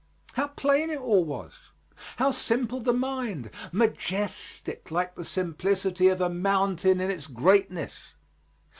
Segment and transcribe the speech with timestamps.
[0.33, 1.53] How plain it all was.
[2.17, 7.93] How simple the mind majestic like the simplicity of a mountain in its greatness.